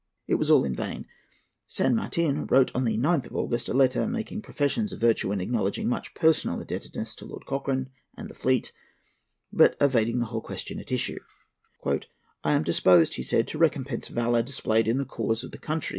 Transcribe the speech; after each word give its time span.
It 0.25 0.33
was 0.33 0.49
all 0.49 0.63
in 0.65 0.73
vain. 0.73 1.05
San 1.67 1.93
Martin 1.95 2.47
wrote, 2.47 2.71
on 2.73 2.85
the 2.85 2.97
9th 2.97 3.27
of 3.27 3.35
August, 3.35 3.69
a 3.69 3.73
letter 3.75 4.07
making 4.07 4.41
professions 4.41 4.91
of 4.91 4.99
virtue 4.99 5.31
and 5.31 5.39
acknowledging 5.39 5.87
much 5.87 6.15
personal 6.15 6.59
indebtedness 6.59 7.13
to 7.17 7.25
Lord 7.25 7.45
Cochrane 7.45 7.91
and 8.17 8.27
the 8.27 8.33
fleet, 8.33 8.71
but 9.53 9.77
evading 9.79 10.17
the 10.17 10.25
whole 10.25 10.41
question 10.41 10.79
at 10.79 10.91
issue. 10.91 11.19
"I 11.85 11.99
am 12.53 12.63
disposed," 12.63 13.13
he 13.13 13.21
said, 13.21 13.47
"to 13.49 13.59
recompense 13.59 14.07
valour 14.07 14.41
displayed 14.41 14.87
in 14.87 14.97
the 14.97 15.05
cause 15.05 15.43
of 15.43 15.51
the 15.51 15.59
country. 15.59 15.89